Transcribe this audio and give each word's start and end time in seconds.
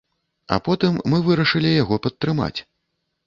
А 0.55 0.57
потым 0.67 0.95
мы 1.13 1.19
вырашылі 1.27 1.73
яго 1.83 1.95
падтрымаць. 2.05 2.59